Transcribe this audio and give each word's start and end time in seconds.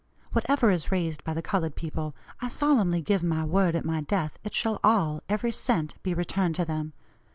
Whatever 0.31 0.71
is 0.71 0.91
raised 0.91 1.23
by 1.23 1.35
the 1.35 1.43
colored 1.43 1.75
people, 1.75 2.15
I 2.41 2.47
solemnly 2.47 3.03
give 3.03 3.21
my 3.21 3.43
word, 3.45 3.75
at 3.75 3.85
my 3.85 4.01
death 4.01 4.39
it 4.43 4.55
shall 4.55 4.79
all, 4.83 5.21
every 5.29 5.51
cent, 5.51 5.93
be 6.01 6.15
returned 6.15 6.55
to 6.55 6.65
them. 6.65 6.93